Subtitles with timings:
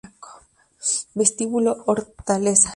[1.17, 2.69] Vestíbulo Hortaleza